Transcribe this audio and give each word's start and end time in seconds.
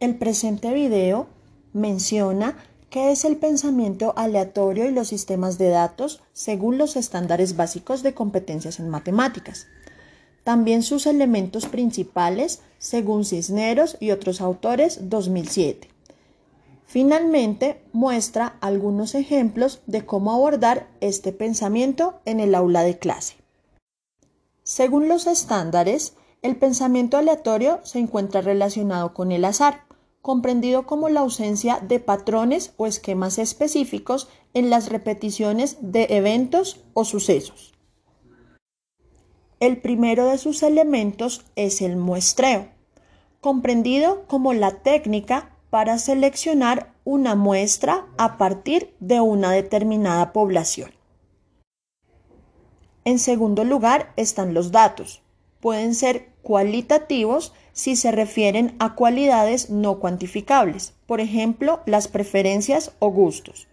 El 0.00 0.14
presente 0.14 0.72
video 0.72 1.26
menciona 1.74 2.56
qué 2.88 3.12
es 3.12 3.26
el 3.26 3.36
pensamiento 3.36 4.14
aleatorio 4.16 4.88
y 4.88 4.92
los 4.92 5.08
sistemas 5.08 5.58
de 5.58 5.68
datos 5.68 6.22
según 6.32 6.78
los 6.78 6.96
estándares 6.96 7.54
básicos 7.54 8.02
de 8.02 8.14
competencias 8.14 8.80
en 8.80 8.88
matemáticas. 8.88 9.66
También 10.42 10.82
sus 10.82 11.04
elementos 11.04 11.66
principales 11.66 12.62
según 12.78 13.26
Cisneros 13.26 13.98
y 14.00 14.10
otros 14.10 14.40
autores 14.40 15.10
2007. 15.10 15.90
Finalmente, 16.86 17.82
muestra 17.92 18.56
algunos 18.62 19.14
ejemplos 19.14 19.82
de 19.86 20.06
cómo 20.06 20.32
abordar 20.32 20.88
este 21.02 21.30
pensamiento 21.32 22.20
en 22.24 22.40
el 22.40 22.54
aula 22.54 22.84
de 22.84 22.98
clase. 22.98 23.34
Según 24.62 25.08
los 25.08 25.26
estándares, 25.26 26.14
el 26.40 26.56
pensamiento 26.56 27.18
aleatorio 27.18 27.80
se 27.82 27.98
encuentra 27.98 28.40
relacionado 28.40 29.12
con 29.12 29.30
el 29.30 29.44
azar, 29.44 29.89
comprendido 30.22 30.86
como 30.86 31.08
la 31.08 31.20
ausencia 31.20 31.80
de 31.80 32.00
patrones 32.00 32.72
o 32.76 32.86
esquemas 32.86 33.38
específicos 33.38 34.28
en 34.54 34.70
las 34.70 34.88
repeticiones 34.88 35.78
de 35.80 36.06
eventos 36.10 36.80
o 36.92 37.04
sucesos. 37.04 37.72
El 39.60 39.80
primero 39.80 40.26
de 40.26 40.38
sus 40.38 40.62
elementos 40.62 41.44
es 41.56 41.82
el 41.82 41.96
muestreo, 41.96 42.68
comprendido 43.40 44.26
como 44.26 44.52
la 44.52 44.82
técnica 44.82 45.56
para 45.70 45.98
seleccionar 45.98 46.92
una 47.04 47.34
muestra 47.34 48.06
a 48.18 48.38
partir 48.38 48.94
de 49.00 49.20
una 49.20 49.50
determinada 49.52 50.32
población. 50.32 50.92
En 53.04 53.18
segundo 53.18 53.64
lugar 53.64 54.12
están 54.16 54.52
los 54.52 54.72
datos. 54.72 55.22
Pueden 55.60 55.94
ser 55.94 56.28
cualitativos 56.42 57.52
si 57.72 57.96
se 57.96 58.10
refieren 58.10 58.74
a 58.78 58.94
cualidades 58.94 59.70
no 59.70 59.98
cuantificables, 59.98 60.94
por 61.06 61.20
ejemplo, 61.20 61.80
las 61.86 62.08
preferencias 62.08 62.92
o 62.98 63.10
gustos, 63.10 63.68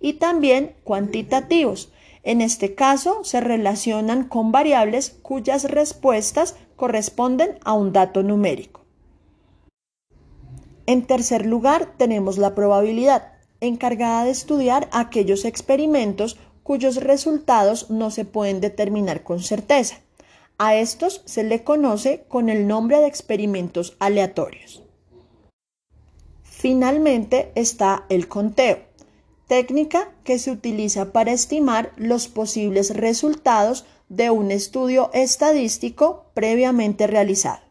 y 0.00 0.14
también 0.14 0.74
cuantitativos. 0.84 1.92
En 2.24 2.40
este 2.40 2.74
caso, 2.74 3.24
se 3.24 3.40
relacionan 3.40 4.24
con 4.24 4.52
variables 4.52 5.10
cuyas 5.22 5.64
respuestas 5.64 6.56
corresponden 6.76 7.58
a 7.64 7.72
un 7.72 7.92
dato 7.92 8.22
numérico. 8.22 8.82
En 10.86 11.06
tercer 11.06 11.46
lugar, 11.46 11.94
tenemos 11.96 12.38
la 12.38 12.54
probabilidad, 12.54 13.32
encargada 13.60 14.24
de 14.24 14.30
estudiar 14.30 14.88
aquellos 14.92 15.44
experimentos 15.44 16.36
cuyos 16.62 16.96
resultados 16.96 17.90
no 17.90 18.10
se 18.10 18.24
pueden 18.24 18.60
determinar 18.60 19.22
con 19.22 19.40
certeza. 19.40 19.96
A 20.64 20.76
estos 20.76 21.22
se 21.24 21.42
le 21.42 21.64
conoce 21.64 22.24
con 22.28 22.48
el 22.48 22.68
nombre 22.68 23.00
de 23.00 23.08
experimentos 23.08 23.96
aleatorios. 23.98 24.84
Finalmente 26.44 27.50
está 27.56 28.06
el 28.08 28.28
conteo, 28.28 28.78
técnica 29.48 30.12
que 30.22 30.38
se 30.38 30.52
utiliza 30.52 31.10
para 31.10 31.32
estimar 31.32 31.90
los 31.96 32.28
posibles 32.28 32.94
resultados 32.94 33.86
de 34.08 34.30
un 34.30 34.52
estudio 34.52 35.10
estadístico 35.14 36.26
previamente 36.32 37.08
realizado. 37.08 37.62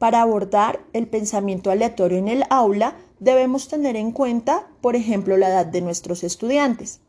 Para 0.00 0.22
abordar 0.22 0.80
el 0.92 1.06
pensamiento 1.06 1.70
aleatorio 1.70 2.18
en 2.18 2.26
el 2.26 2.42
aula, 2.50 2.96
debemos 3.20 3.68
tener 3.68 3.94
en 3.94 4.10
cuenta, 4.10 4.66
por 4.80 4.96
ejemplo, 4.96 5.36
la 5.36 5.50
edad 5.50 5.66
de 5.66 5.82
nuestros 5.82 6.24
estudiantes. 6.24 7.00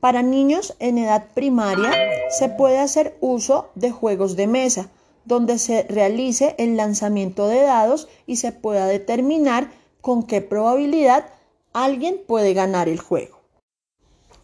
Para 0.00 0.22
niños 0.22 0.76
en 0.78 0.96
edad 0.96 1.26
primaria 1.34 1.92
se 2.30 2.48
puede 2.48 2.78
hacer 2.78 3.16
uso 3.20 3.66
de 3.74 3.90
juegos 3.90 4.36
de 4.36 4.46
mesa, 4.46 4.90
donde 5.24 5.58
se 5.58 5.82
realice 5.82 6.54
el 6.58 6.76
lanzamiento 6.76 7.48
de 7.48 7.62
dados 7.62 8.08
y 8.24 8.36
se 8.36 8.52
pueda 8.52 8.86
determinar 8.86 9.72
con 10.00 10.22
qué 10.22 10.40
probabilidad 10.40 11.26
alguien 11.72 12.20
puede 12.26 12.54
ganar 12.54 12.88
el 12.88 13.00
juego. 13.00 13.38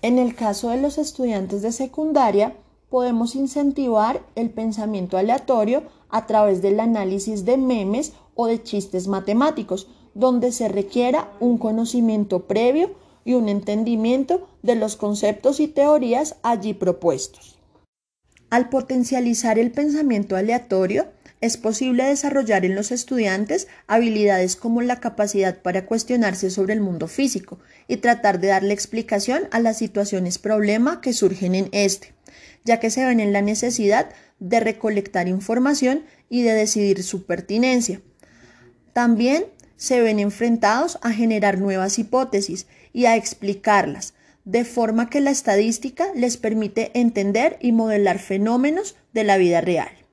En 0.02 0.19
el 0.19 0.34
caso 0.34 0.70
de 0.70 0.76
los 0.76 0.98
estudiantes 0.98 1.62
de 1.62 1.70
secundaria, 1.70 2.56
podemos 2.91 3.37
incentivar 3.37 4.20
el 4.34 4.50
pensamiento 4.50 5.16
aleatorio 5.16 5.84
a 6.10 6.26
través 6.26 6.62
del 6.62 6.81
análisis 6.81 7.44
de 7.44 7.56
memes 7.56 8.12
o 8.34 8.47
de 8.47 8.62
chistes 8.62 9.06
matemáticos, 9.06 9.87
donde 10.14 10.50
se 10.50 10.69
requiera 10.69 11.32
un 11.38 11.59
conocimiento 11.59 12.41
previo 12.41 12.91
y 13.25 13.35
un 13.35 13.49
entendimiento 13.49 14.49
de 14.62 14.75
los 14.75 14.97
conceptos 14.97 15.61
y 15.61 15.69
teorías 15.69 16.37
allí 16.43 16.75
propuestos. 16.75 17.59
Al 18.51 18.69
potencializar 18.69 19.59
el 19.59 19.73
pensamiento 19.73 20.37
aleatorio, 20.37 21.09
es 21.41 21.59
posible 21.59 22.05
desarrollar 22.05 22.65
en 22.65 22.75
los 22.75 22.91
estudiantes 22.91 23.69
habilidades 23.87 24.57
como 24.57 24.81
la 24.81 25.01
capacidad 25.01 25.61
para 25.61 25.85
cuestionarse 25.85 26.49
sobre 26.49 26.73
el 26.73 26.81
mundo 26.81 27.07
físico 27.07 27.59
y 27.87 27.99
tratar 27.99 28.41
de 28.41 28.49
darle 28.49 28.73
explicación 28.73 29.43
a 29.51 29.61
las 29.61 29.77
situaciones 29.77 30.39
problema 30.39 31.03
que 31.03 31.12
surgen 31.12 31.55
en 31.55 31.69
este, 31.73 32.15
ya 32.65 32.81
que 32.81 32.89
se 32.89 33.05
ven 33.05 33.21
en 33.21 33.35
la 33.35 33.43
necesidad 33.43 34.09
de 34.39 34.61
recolectar 34.61 35.29
información 35.29 36.05
y 36.31 36.43
de 36.43 36.55
decidir 36.55 37.03
su 37.03 37.27
pertinencia. 37.27 38.01
También 38.95 39.45
se 39.77 40.01
ven 40.01 40.19
enfrentados 40.19 40.99
a 41.03 41.12
generar 41.12 41.59
nuevas 41.59 41.99
hipótesis 41.99 42.67
y 42.93 43.07
a 43.07 43.17
explicarlas, 43.17 44.15
de 44.45 44.65
forma 44.65 45.09
que 45.09 45.21
la 45.21 45.31
estadística 45.31 46.07
les 46.15 46.37
permite 46.37 46.91
entender 46.95 47.59
y 47.61 47.73
modelar 47.73 48.19
fenómenos 48.19 48.97
de 49.12 49.25
la 49.25 49.37
vida 49.37 49.61
real. 49.61 50.03